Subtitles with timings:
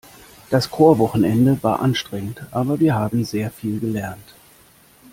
[0.49, 4.33] Das Chorwochenende war anstrengend, aber wir haben sehr viel gelernt.